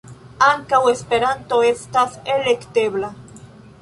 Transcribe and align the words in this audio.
Ankaŭ 0.45 0.79
Esperanto 0.93 1.59
estas 1.67 2.17
elektebla. 2.39 3.13